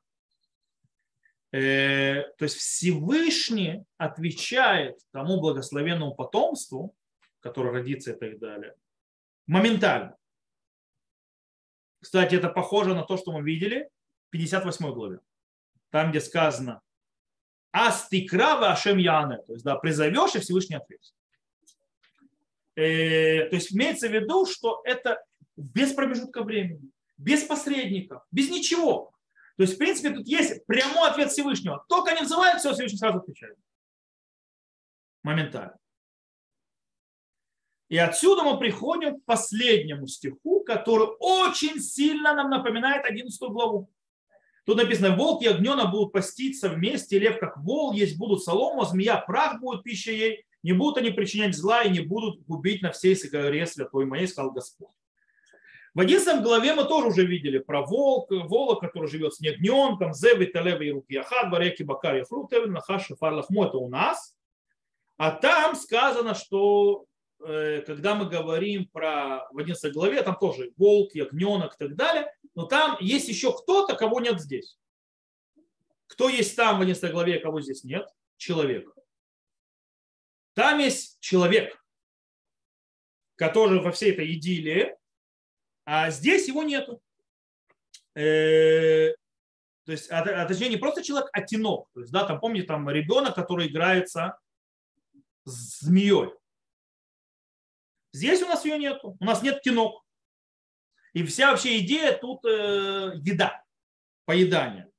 [1.53, 6.95] э, то есть Всевышний отвечает тому благословенному потомству,
[7.41, 8.75] которое родится и так далее,
[9.47, 10.17] моментально.
[12.01, 13.89] Кстати, это похоже на то, что мы видели
[14.29, 15.21] в 58 главе.
[15.91, 16.81] Там, где сказано
[17.73, 21.13] «Астикрава Ашем Яне», то есть да, призовешь, и Всевышний ответит.
[22.77, 25.23] Э, то есть имеется в виду, что это
[25.57, 29.13] без промежутка времени, без посредников, без ничего.
[29.57, 31.85] То есть, в принципе, тут есть прямой ответ Всевышнего.
[31.89, 33.57] Только не называют, все, Всевышний сразу отвечает.
[35.23, 35.77] Моментально.
[37.89, 43.91] И отсюда мы приходим к последнему стиху, который очень сильно нам напоминает 11 главу.
[44.65, 48.85] Тут написано, волк и огнена будут поститься вместе, лев как вол, есть будут солому, а
[48.85, 52.93] змея прах будет пищей ей, не будут они причинять зла и не будут губить на
[52.93, 54.93] всей горе святой моей, сказал Господь.
[55.95, 60.47] В 11 главе мы тоже уже видели про волк, волок, который живет с негненком, зеви,
[60.47, 64.35] талеви и руки яхад, бареки, бакар, яфру, тевин, нахаш, шафар, лахмо, это у нас.
[65.19, 67.05] А там сказано, что
[67.45, 72.33] э, когда мы говорим про в 11 главе, там тоже волк, ягненок и так далее,
[72.55, 74.79] но там есть еще кто-то, кого нет здесь.
[76.07, 78.07] Кто есть там в 11 главе, кого здесь нет?
[78.37, 78.93] Человек.
[80.55, 81.83] Там есть человек,
[83.37, 84.97] который во всей этой идиллии
[85.85, 87.03] а здесь его нету.
[88.15, 89.13] Э,
[89.85, 91.89] то есть, а, а точнее, не просто человек, а тенок.
[91.93, 94.39] То есть, да, там, помните, там ребенок, который играется
[95.45, 96.31] с змеей.
[98.13, 99.17] Здесь у нас ее нету.
[99.19, 100.02] У нас нет тенок.
[101.13, 103.63] И вся вообще идея тут э, еда,
[104.25, 104.91] поедание.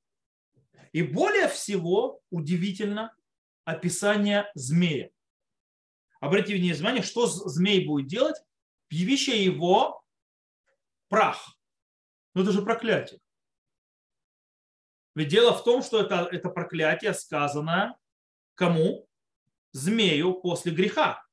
[0.92, 3.16] И более всего удивительно
[3.66, 5.10] описание змея.
[6.20, 8.36] Обратите внимание, что змей будет делать?
[8.88, 10.04] Пьевище его
[11.10, 11.58] прах.
[12.36, 13.20] Но это же проклятие.
[15.16, 17.98] Ведь дело в том, что это, это проклятие сказано
[18.56, 19.08] кому?
[19.72, 21.26] Змею после греха,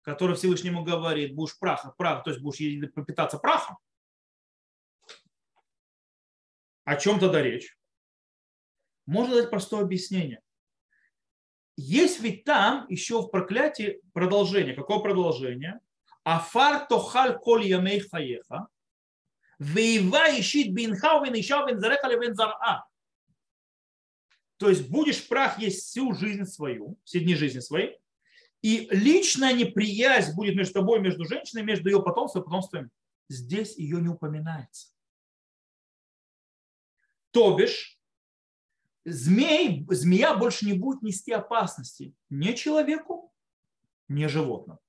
[0.00, 3.76] который Всевышнему говорит, будешь прах, прах, то есть будешь пропитаться прахом.
[6.84, 7.76] О чем тогда речь?
[9.06, 10.40] Можно дать простое объяснение.
[11.76, 14.74] Есть ведь там еще в проклятии продолжение.
[14.74, 15.80] Какое продолжение?
[16.22, 18.68] Афар тохаль коль ямей хаеха.
[19.58, 22.86] Вейва ищит бинха венища вензареха левензара.
[24.58, 27.98] То есть будешь прах есть всю жизнь свою, все дни жизни своей,
[28.60, 32.90] и личная неприязнь будет между тобой, между женщиной, между ее потомством и потомством.
[33.28, 34.91] Здесь ее не упоминается.
[37.32, 37.98] То бишь,
[39.04, 43.32] змей, змея больше не будет нести опасности ни человеку,
[44.08, 44.80] ни животному.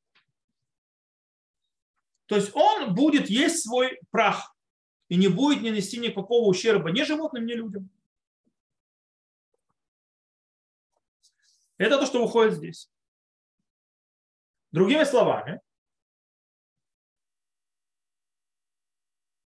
[2.28, 4.56] То есть он будет есть свой прах
[5.10, 7.90] и не будет не нести никакого ущерба ни животным, ни людям.
[11.78, 12.90] Это то, что выходит здесь.
[14.72, 15.62] Другими словами,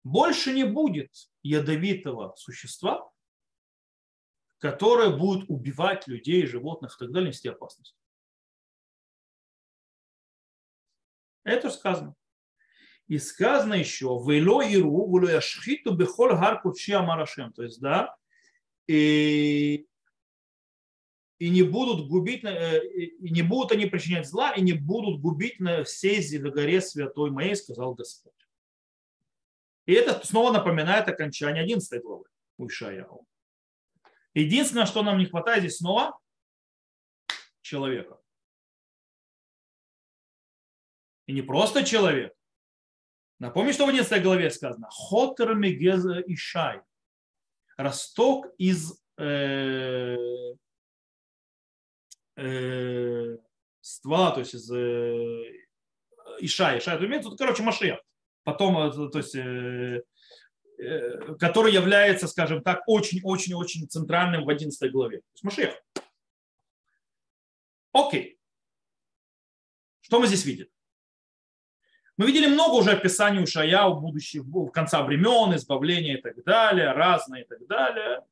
[0.03, 1.11] больше не будет
[1.41, 3.09] ядовитого существа,
[4.59, 7.95] которое будет убивать людей, животных и так далее, нести опасность.
[11.43, 12.15] Это сказано.
[13.07, 17.51] И сказано еще, «Вело иру, вело яшхиту бехол гар кучи амарашем».
[17.51, 18.15] То есть, да,
[18.87, 19.85] и,
[21.39, 25.59] и не будут губить, э, и не будут они причинять зла, и не будут губить
[25.59, 28.42] на всей горе святой моей, сказал Господь.
[29.85, 32.25] И это снова напоминает окончание 11 главы
[32.57, 33.25] у Ишаяу.
[34.33, 36.19] Единственное, что нам не хватает здесь снова,
[37.61, 38.19] человека.
[41.25, 42.33] И не просто человек,
[43.43, 44.87] Напомню, что в 11 главе сказано.
[44.89, 46.79] Хотер мегеза и шай.
[47.75, 50.15] Росток из э,
[52.37, 53.37] э,
[53.81, 55.65] ствола, то есть из э,
[56.39, 56.79] Ишай.
[56.79, 57.99] Ишай, это имеется, короче, Машех.
[58.43, 60.03] Потом, э, то есть, э,
[60.77, 65.19] э, который является, скажем так, очень-очень-очень центральным в 11 главе.
[65.19, 65.81] То есть Машех.
[67.93, 68.37] Окей.
[70.01, 70.67] Что мы здесь видим?
[72.17, 76.43] Мы видели много уже описаний у Шая у будущих, в конца времен, избавления и так
[76.43, 78.23] далее, разные и так далее,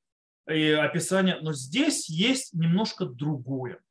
[0.47, 1.39] и описания.
[1.41, 3.82] Но здесь есть немножко другое.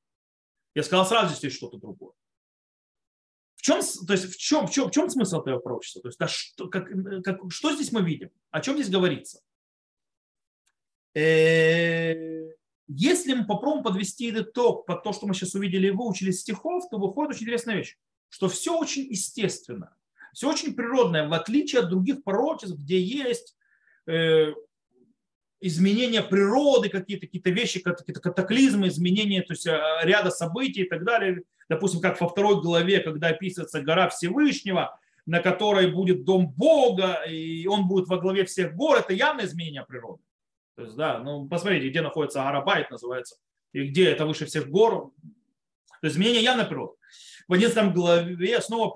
[0.74, 2.12] Я сказал сразу, здесь есть что-то другое.
[3.60, 6.00] В чем, то есть в чем, в чем, в чем смысл этого пророчества?
[6.00, 6.88] То есть, да, что, как,
[7.22, 8.30] как, что здесь мы видим?
[8.50, 9.42] О чем здесь говорится?
[11.12, 12.54] Если
[13.34, 17.32] мы попробуем подвести итог под то, что мы сейчас увидели и выучили стихов, то выходит
[17.32, 17.98] очень интересная вещь,
[18.30, 19.94] что все очень естественно,
[20.32, 23.58] все очень природное, в отличие от других пророчеств, где есть
[24.06, 24.54] э,
[25.60, 31.04] изменения природы, какие-то какие вещи, какие-то катаклизмы, изменения то есть, э, ряда событий и так
[31.04, 31.42] далее.
[31.70, 37.64] Допустим, как во второй главе, когда описывается гора Всевышнего, на которой будет дом Бога, и
[37.68, 40.20] он будет во главе всех гор, это явное изменение природы.
[40.74, 43.37] То есть, да, ну, посмотрите, где находится Арабайт, называется,
[43.72, 45.12] и где это выше всех гор.
[46.00, 46.94] То есть изменение явно природы.
[47.46, 48.92] В 11 главе снова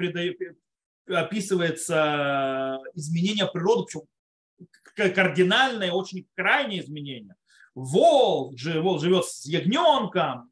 [1.07, 7.37] описывается изменение природы, причем кардинальное, очень крайнее изменение.
[7.77, 10.51] Волк, волк живет с ягненком.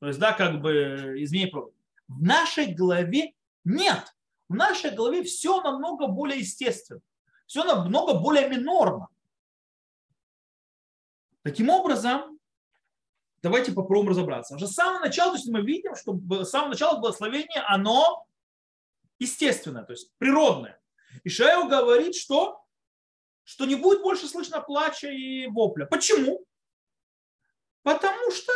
[0.00, 1.72] То есть, да, как бы изменение природы.
[2.06, 3.34] В нашей голове
[3.64, 4.14] нет.
[4.48, 7.00] В нашей голове все намного более естественно.
[7.46, 9.08] Все намного более минорно.
[11.42, 12.38] Таким образом,
[13.42, 14.54] давайте попробуем разобраться.
[14.54, 18.26] Уже с самого начала, то есть мы видим, что с самого начала благословение, оно
[19.18, 20.80] естественное, то есть природное.
[21.24, 22.64] И Шаев говорит, что
[23.44, 25.86] что не будет больше слышно плача и вопля.
[25.86, 26.44] Почему?
[27.82, 28.52] Потому что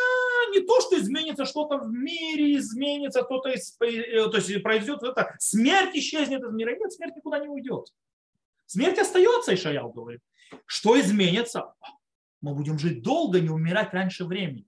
[0.52, 5.34] не то, что изменится что-то в мире, изменится кто-то, из, э, то есть произойдет это,
[5.38, 6.76] смерть исчезнет из мира.
[6.76, 7.86] Нет, смерть никуда не уйдет.
[8.66, 10.20] Смерть остается, Ишаял говорит.
[10.66, 11.74] Что изменится?
[12.40, 14.66] Мы будем жить долго, не умирать раньше времени.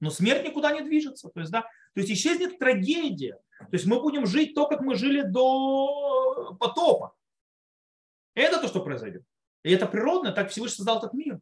[0.00, 1.28] Но смерть никуда не движется.
[1.28, 3.38] То есть, да, то есть исчезнет трагедия.
[3.58, 7.14] То есть мы будем жить то, как мы жили до потопа.
[8.34, 9.22] Это то, что произойдет.
[9.62, 11.40] И это природно, так Всевышний создал этот мир.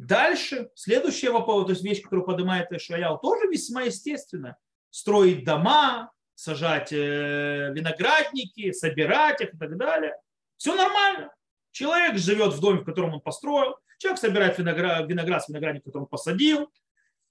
[0.00, 4.56] Дальше, следующая вопрос, то есть вещь, которую поднимает Ишаял, тоже весьма естественно.
[4.88, 10.16] Строить дома, сажать э, виноградники, собирать их и так далее.
[10.56, 11.30] Все нормально.
[11.70, 13.76] Человек живет в доме, в котором он построил.
[13.98, 16.72] Человек собирает виноград, виноград с виноградника, который он посадил.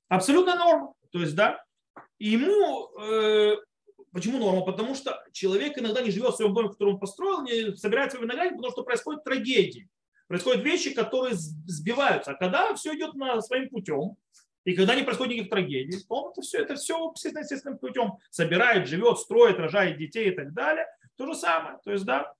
[0.07, 0.93] Абсолютно норма.
[1.11, 1.65] То есть, да,
[2.19, 3.55] ему э,
[4.11, 4.61] Почему норма?
[4.61, 8.25] Потому что человек иногда не живет в своем доме, который он построил, не собирает свой
[8.25, 9.89] виноградник, потому что происходят трагедии.
[10.29, 12.31] Происходят вещи, которые сбиваются.
[12.31, 14.15] А когда все идет на своим путем,
[14.63, 19.17] и когда не происходит никаких трагедий, то это все, это все естественным путем собирает, живет,
[19.17, 20.85] строит, рожает детей и так далее.
[21.17, 21.79] То же самое.
[21.83, 22.31] То есть, да,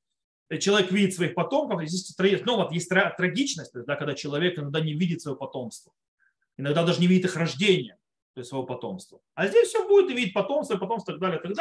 [0.60, 5.22] человек видит своих потомков, здесь, ну, вот есть трагичность, да, когда человек иногда не видит
[5.22, 5.92] свое потомство,
[6.58, 7.98] иногда даже не видит их рождения
[8.36, 9.20] то есть своего потомства.
[9.34, 11.54] А здесь все будет видеть потомство, потомство и так далее, и так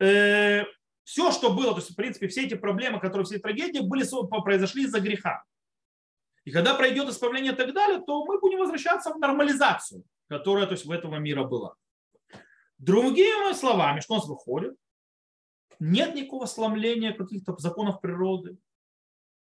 [0.00, 0.66] далее.
[1.04, 4.04] Все, что было, то есть, в принципе, все эти проблемы, которые все трагедии были,
[4.42, 5.44] произошли из-за греха.
[6.44, 10.72] И когда пройдет исправление и так далее, то мы будем возвращаться в нормализацию, которая то
[10.72, 11.74] есть, в этого мира была.
[12.78, 14.76] Другими словами, что у нас выходит?
[15.78, 18.58] Нет никакого сломления каких-то законов природы.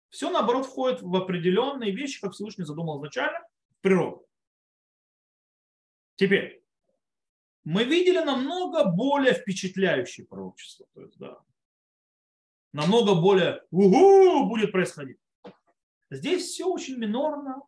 [0.08, 3.40] Все, наоборот, входит в определенные вещи, как Всевышний задумал изначально,
[3.78, 4.26] в природу.
[6.16, 6.62] Теперь,
[7.64, 10.86] мы видели намного более впечатляющие пророчества.
[10.94, 11.38] То есть, да,
[12.72, 15.18] намного более угу, будет происходить.
[16.10, 17.62] Здесь все очень минорно.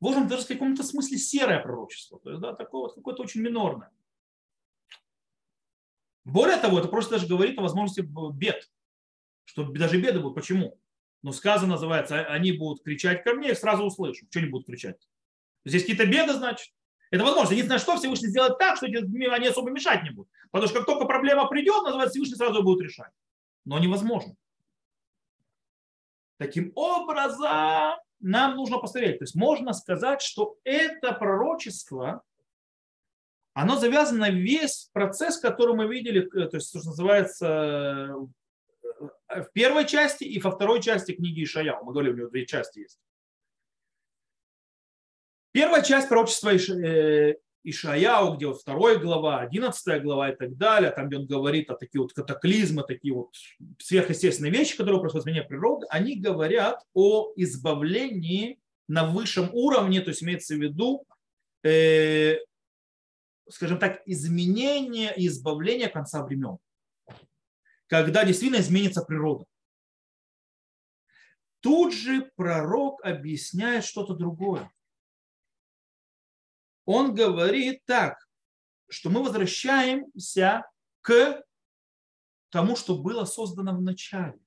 [0.00, 2.18] Можем даже сказать, в каком-то смысле серое пророчество.
[2.20, 3.90] То есть, да, такое вот какое-то очень минорное.
[6.24, 8.00] Более того, это просто даже говорит о возможности
[8.32, 8.70] бед.
[9.44, 10.36] Что даже беды будут.
[10.36, 10.78] Почему?
[11.22, 14.26] Но сказано называется, они будут кричать ко мне, я сразу услышу.
[14.30, 14.96] Что они будут кричать?
[15.64, 16.72] Здесь какие-то беды, значит.
[17.10, 17.52] Это возможно.
[17.52, 20.30] Единственное, что Всевышний сделает так, что они особо мешать не будут.
[20.50, 23.12] Потому что как только проблема придет, называется Всевышний сразу ее будет решать.
[23.64, 24.34] Но невозможно.
[26.38, 29.18] Таким образом, нам нужно посмотреть.
[29.18, 32.22] То есть можно сказать, что это пророчество,
[33.54, 37.46] оно завязано на весь процесс, который мы видели, э, то есть, что называется,
[39.28, 41.84] э, в первой части и во второй части книги Ишаяу.
[41.84, 42.98] Мы говорили, у него две части есть.
[45.52, 51.08] Первая часть пророчества э, Ишаяу, где вот вторая глава, одиннадцатая глава и так далее, там,
[51.08, 53.34] где он говорит о таких вот катаклизмы, такие вот
[53.78, 58.58] сверхъестественные вещи, которые происходят в изменении природы, они говорят о избавлении
[58.88, 61.06] на высшем уровне, то есть имеется в виду,
[61.62, 62.38] э,
[63.48, 66.58] скажем так, изменение и избавление конца времен,
[67.86, 69.44] когда действительно изменится природа.
[71.60, 74.68] Тут же пророк объясняет что-то другое
[76.84, 78.18] он говорит так,
[78.88, 80.64] что мы возвращаемся
[81.00, 81.42] к
[82.50, 84.38] тому, что было создано в начале.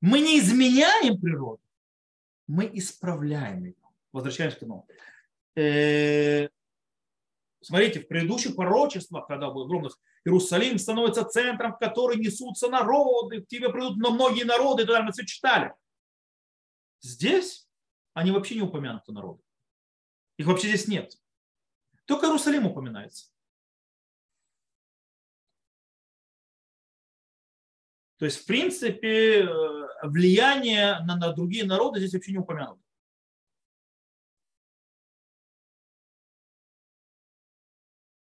[0.00, 1.62] Мы не изменяем природу,
[2.46, 3.74] мы исправляем ее.
[4.12, 4.86] Возвращаемся к этому.
[5.56, 6.48] Э,
[7.60, 13.48] смотрите, в предыдущих пророчествах, когда был огромных, Иерусалим становится центром, в который несутся народы, к
[13.48, 15.74] тебе придут на многие народы, туда мы все читали.
[17.00, 17.68] Здесь
[18.14, 19.42] они вообще не упомянуты народы.
[20.36, 21.18] Их вообще здесь нет.
[22.06, 23.30] Только Иерусалим упоминается.
[28.18, 29.48] То есть, в принципе, э,
[30.02, 32.80] влияние на, на другие народы здесь вообще не упомянуто.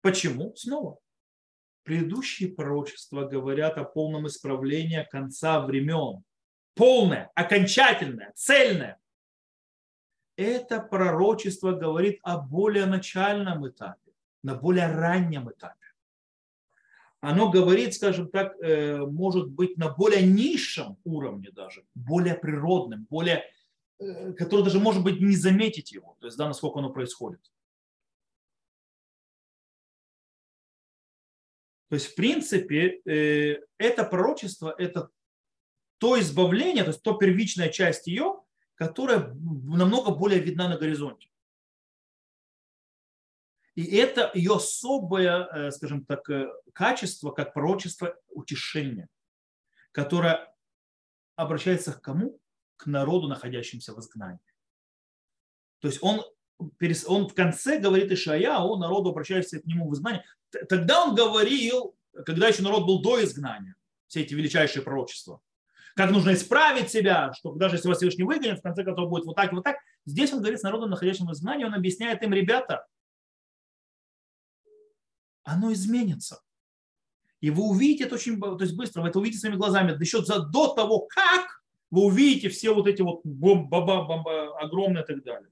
[0.01, 0.55] Почему?
[0.55, 0.99] Снова.
[1.83, 6.23] Предыдущие пророчества говорят о полном исправлении конца времен.
[6.75, 8.99] Полное, окончательное, цельное.
[10.36, 14.11] Это пророчество говорит о более начальном этапе,
[14.41, 15.84] на более раннем этапе
[17.23, 23.45] оно говорит, скажем так, э, может быть на более низшем уровне даже, более природным, более,
[23.99, 27.39] э, который даже может быть не заметить его, то есть да, насколько оно происходит.
[31.88, 35.09] То есть, в принципе, э, это пророчество, это
[35.99, 38.42] то избавление, то есть то первичная часть ее,
[38.76, 41.30] которая намного более видна на горизонте.
[43.76, 49.09] И это ее особое, э, скажем так, э, качество, как пророчество утешения,
[49.91, 50.53] которое
[51.36, 52.39] обращается к кому?
[52.78, 54.39] К народу, находящимся в изгнании.
[55.80, 56.21] То есть он,
[57.07, 60.24] он в конце говорит Ишая, а он народу обращается к нему в изгнании.
[60.69, 61.95] Тогда он говорил,
[62.26, 63.76] когда еще народ был до изгнания,
[64.07, 65.41] все эти величайшие пророчества.
[65.95, 69.35] Как нужно исправить себя, что даже если вас Всевышний выгонит, в конце концов будет вот
[69.35, 69.77] так и вот так.
[70.05, 72.87] Здесь он говорит с народом, находящимся в изгнании, он объясняет им, ребята,
[75.43, 76.41] оно изменится.
[77.41, 79.99] И вы увидите это очень то есть быстро, вы это увидите своими глазами.
[79.99, 85.05] Еще за, до того, как вы увидите все вот эти вот бомба, бомба, огромные и
[85.05, 85.49] так далее.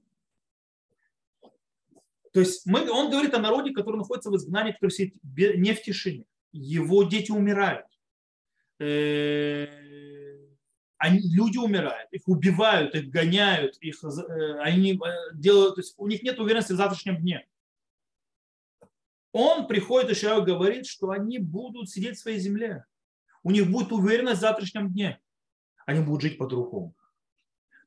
[2.32, 5.82] То есть мы, он говорит о народе, который находится в изгнании, который сидит не в
[5.82, 6.24] тишине.
[6.50, 7.86] Его дети умирают.
[11.02, 14.98] Они, люди умирают, их убивают, их гоняют, их, э, они э,
[15.34, 17.46] делают, то есть у них нет уверенности в завтрашнем дне
[19.32, 22.84] он приходит и Ишаяу говорит, что они будут сидеть в своей земле.
[23.42, 25.20] У них будет уверенность в завтрашнем дне.
[25.86, 26.94] Они будут жить по-другому.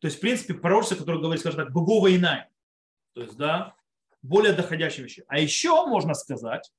[0.02, 2.50] То есть, в принципе, пророчество, которое говорит, скажем так, богова иная.
[3.14, 3.76] То есть, да,
[4.22, 5.24] более доходящие вещи.
[5.28, 6.74] А еще можно сказать,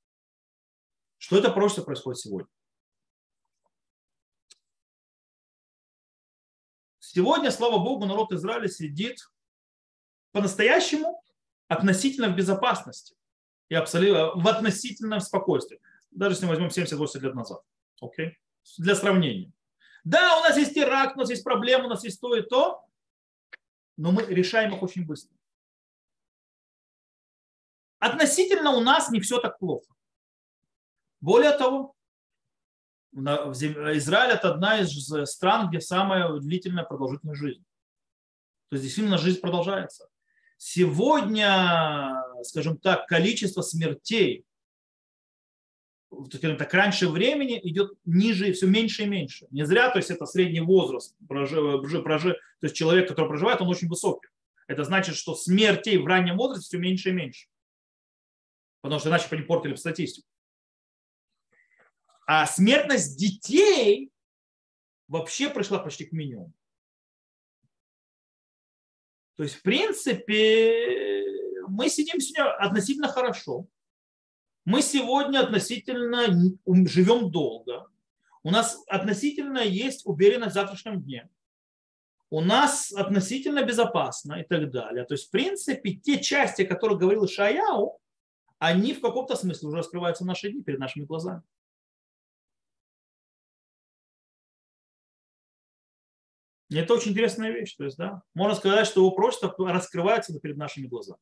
[1.16, 2.48] что это пророчество происходит сегодня.
[7.16, 9.26] Сегодня, слава Богу, народ Израиля сидит
[10.32, 11.24] по-настоящему
[11.66, 13.16] относительно в безопасности
[13.70, 15.80] и абсолютно в относительном спокойствии.
[16.10, 17.62] Даже если мы возьмем 70-80 лет назад.
[18.04, 18.32] Okay?
[18.76, 19.50] Для сравнения.
[20.04, 22.84] Да, у нас есть Ирак, у нас есть проблемы, у нас есть то и то,
[23.96, 25.34] но мы решаем их очень быстро.
[27.98, 29.90] Относительно у нас не все так плохо.
[31.22, 31.95] Более того,
[33.16, 37.64] Израиль это одна из стран, где самая длительная продолжительность жизни.
[38.68, 40.08] То есть действительно жизнь продолжается.
[40.58, 44.44] Сегодня, скажем так, количество смертей,
[46.32, 49.46] скажем так, раньше времени идет ниже, все меньше и меньше.
[49.50, 51.56] Не зря, то есть это средний возраст, прожи,
[52.02, 54.28] прожи, то есть человек, который проживает, он очень высокий.
[54.66, 57.48] Это значит, что смертей в раннем возрасте все меньше и меньше.
[58.82, 60.28] Потому что иначе не портили бы статистику.
[62.26, 64.10] А смертность детей
[65.08, 66.52] вообще пришла почти к минимуму.
[69.36, 71.24] То есть, в принципе,
[71.68, 73.68] мы сидим сегодня относительно хорошо.
[74.64, 76.26] Мы сегодня относительно
[76.88, 77.86] живем долго.
[78.42, 81.28] У нас относительно есть уверенность в завтрашнем дне.
[82.30, 85.04] У нас относительно безопасно и так далее.
[85.04, 88.00] То есть, в принципе, те части, о которых говорил Шаяу,
[88.58, 91.42] они в каком-то смысле уже раскрываются в наши дни перед нашими глазами.
[96.74, 97.74] Это очень интересная вещь.
[97.76, 101.20] То есть, да, можно сказать, что его просто раскрывается перед нашими глазами.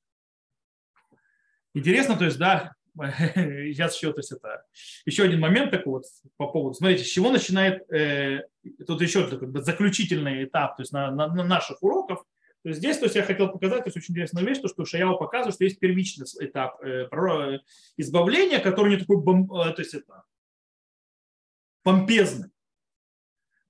[1.75, 4.65] Интересно, то есть, да, сейчас еще, то есть это
[5.05, 6.05] еще один момент такой вот
[6.37, 8.43] по поводу, смотрите, с чего начинает, э,
[8.87, 12.25] тут еще такой заключительный этап, то есть на, на, на наших уроков,
[12.63, 14.85] то есть здесь, то есть я хотел показать, то есть очень интересную вещь, то, что
[14.85, 17.09] Шаяу показывает, что есть первичный этап э,
[17.97, 20.23] избавления, который не такой, бом, э, то есть это
[21.83, 22.54] помпезный.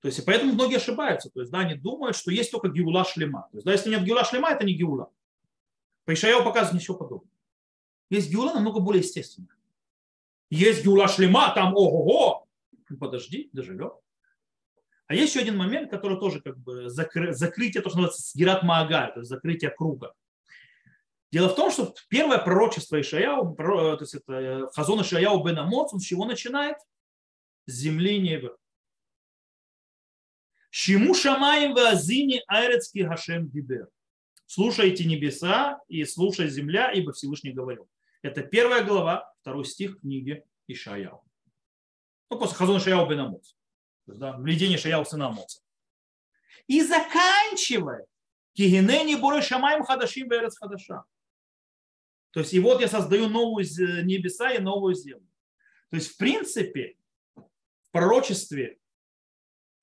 [0.05, 1.31] То есть, и поэтому многие ошибаются.
[1.31, 3.49] То есть, да, они думают, что есть только гиула шлема.
[3.53, 5.11] То есть, да, если нет гиула шлема, это не гиула.
[6.05, 7.31] По Ишаяу показывает ничего подобного.
[8.11, 9.57] Есть гиула намного более естественная.
[10.51, 12.47] Есть гиула шлема, там ого-го,
[13.01, 13.93] Подожди, доживем.
[15.07, 18.63] А есть еще один момент, который тоже как бы закры, закрытие, то, что называется Герат
[18.63, 20.13] Маагаль, то есть закрытие круга.
[21.33, 26.01] Дело в том, что первое пророчество Ишаяу, то есть это Хазон Ишаяу бен Амоц, он
[26.01, 26.77] с чего начинает?
[27.65, 28.59] С земли неба.
[30.77, 33.89] Шиму шамаем вазини айрецки гашем дибер.
[34.47, 37.89] Слушайте небеса и слушай земля, ибо Всевышний говорил.
[38.23, 41.23] Это первая глава, второй стих книги Ишаяу.
[42.29, 43.55] Ну, после Хазон Ишаяу бен Амоц
[44.07, 45.61] да, вледение Шаяу сына Моца.
[46.67, 48.07] И заканчивает
[48.55, 51.05] Кигинени Боры Шамаем Хадашим Берец Хадаша.
[52.33, 53.65] То есть, и вот я создаю новую
[54.05, 55.31] небеса и новую землю.
[55.91, 56.97] То есть, в принципе,
[57.37, 58.81] в пророчестве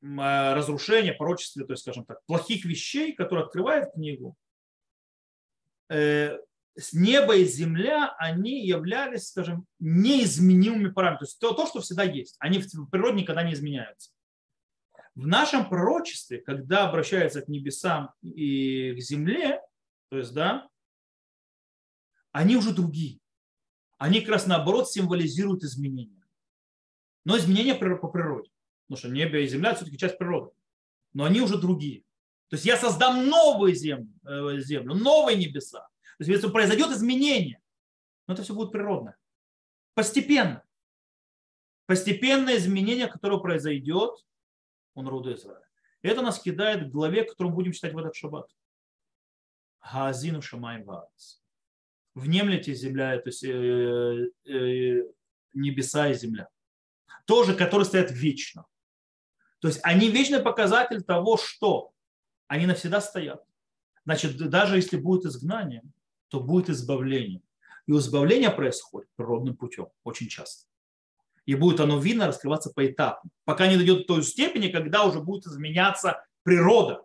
[0.02, 4.36] разрушения, пророчестве, то есть, скажем так, плохих вещей, которые открывает книгу,
[5.90, 6.38] э,
[6.94, 11.20] небо и земля, они являлись, скажем, неизменимыми параметрами.
[11.20, 12.36] То есть то, то, что всегда есть.
[12.40, 14.12] Они в природе никогда не изменяются.
[15.14, 19.62] В нашем пророчестве, когда обращаются к небесам и к земле,
[20.10, 20.68] то есть, да,
[22.32, 23.20] они уже другие.
[23.98, 26.26] Они как раз наоборот символизируют изменения.
[27.26, 28.50] Но изменения по природе.
[28.92, 30.52] Потому что небо и земля все-таки часть природы.
[31.14, 32.02] Но они уже другие.
[32.50, 35.80] То есть я создам новую землю, э, землю новые небеса.
[35.80, 37.62] То есть если произойдет изменение,
[38.28, 39.16] но это все будет природно.
[39.94, 40.62] Постепенно.
[41.86, 44.12] Постепенное изменение, которое произойдет
[44.94, 45.66] у народа Израиля.
[46.02, 48.50] Это нас кидает к главе, которую мы будем читать в этот шаббат.
[49.80, 51.38] Хаазину шамай вац.
[52.14, 55.04] Внемлите земля, то есть э, э,
[55.54, 56.50] небеса и земля.
[57.26, 58.66] Тоже, которые стоят вечно.
[59.62, 61.94] То есть они вечный показатель того, что
[62.48, 63.44] они навсегда стоят.
[64.06, 65.84] Значит, даже если будет изгнание,
[66.30, 67.42] то будет избавление.
[67.86, 70.68] И избавление происходит природным путем очень часто.
[71.46, 75.46] И будет оно видно раскрываться поэтапно, пока не дойдет до той степени, когда уже будет
[75.46, 77.04] изменяться природа.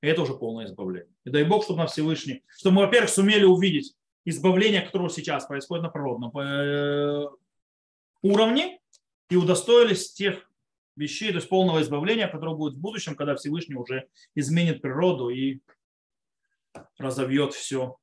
[0.00, 1.14] И это уже полное избавление.
[1.24, 3.94] И дай Бог, чтобы на Всевышний, чтобы мы, во-первых, сумели увидеть
[4.24, 7.28] избавление, которое сейчас происходит на природном э,
[8.22, 8.80] уровне,
[9.30, 10.51] и удостоились тех
[11.02, 15.60] вещей, то есть полного избавления, которое будет в будущем, когда Всевышний уже изменит природу и
[16.98, 17.98] разовьет все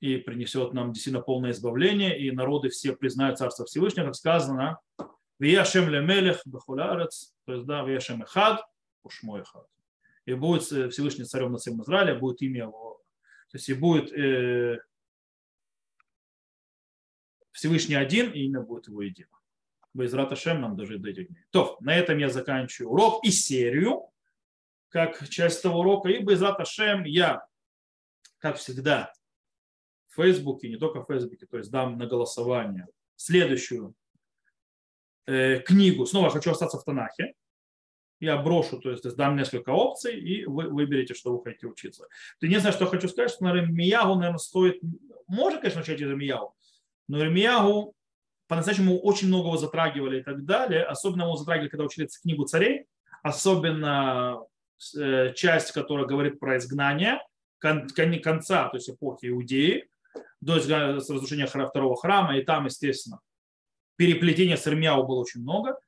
[0.00, 4.78] и принесет нам действительно полное избавление, и народы все признают Царство Всевышнего, как сказано,
[5.38, 8.62] «Вияшем лемелех бахулярец», то есть, да, «Вияшем эхад,
[9.02, 9.66] ушмо эхад».
[10.24, 13.02] И будет Всевышний царем над всем Израиля, будет имя его,
[13.50, 14.78] то есть и будет э,
[17.52, 19.37] Всевышний один, и имя будет его едино.
[19.94, 21.44] Безрат Ашем нам дожить до этих дней.
[21.50, 24.10] То, на этом я заканчиваю урок и серию,
[24.88, 26.08] как часть того урока.
[26.08, 27.46] И Безрат Ашем я,
[28.38, 29.12] как всегда,
[30.18, 32.86] Фейсбуке, не только в Фейсбуке, то есть дам на голосование
[33.16, 33.94] следующую
[35.26, 36.06] э, книгу.
[36.06, 37.34] Снова хочу остаться в Танахе.
[38.20, 42.08] Я брошу, то есть дам несколько опций, и вы выберете, что вы хотите учиться.
[42.40, 44.80] Ты не знаешь, что хочу сказать, что на Ремиягу, наверное, стоит...
[45.28, 46.56] Можно, конечно, начать из Ремиягу,
[47.06, 47.94] но Ремиягу
[48.48, 50.82] по-настоящему очень многого затрагивали и так далее.
[50.84, 52.86] Особенно его затрагивали, когда учили книгу царей.
[53.22, 54.40] Особенно
[54.96, 57.20] э, часть, которая говорит про изгнание
[57.58, 59.88] конца, то есть эпохи Иудеи
[60.40, 63.20] до разрушения второго храма, и там, естественно,
[63.96, 65.78] переплетения с Ирмияу было очень много.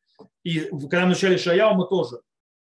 [0.43, 2.21] И когда мы начали Шаяу, мы тоже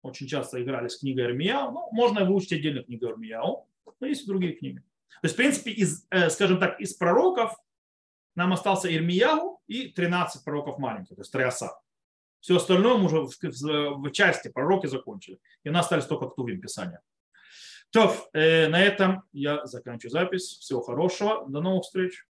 [0.02, 1.72] очень часто играли с книгой Ирмияу.
[1.72, 3.66] Ну, можно выучить отдельно книгу Ирмияу,
[3.98, 4.78] но есть и другие книги.
[5.22, 7.56] То есть, в принципе, из, э, скажем так, из пророков
[8.34, 11.72] нам остался Ирмияу и 13 пророков маленьких, то есть Триаса.
[12.40, 15.38] Все остальное мы уже в, в, в части пророки закончили.
[15.62, 17.00] И у нас остались только Ктувим Писания.
[17.90, 20.58] То, э, на этом я заканчиваю запись.
[20.60, 21.48] Всего хорошего.
[21.48, 22.20] До новых встреч.